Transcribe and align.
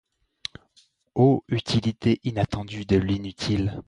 Ô 1.13 1.43
utilité 1.47 2.21
inattendue 2.23 2.85
de 2.85 2.97
l'inutile! 2.97 3.77